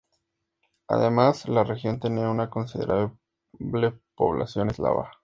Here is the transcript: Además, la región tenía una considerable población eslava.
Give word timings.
Además, 0.87 1.47
la 1.47 1.63
región 1.63 1.99
tenía 1.99 2.27
una 2.31 2.49
considerable 2.49 3.15
población 4.15 4.71
eslava. 4.71 5.11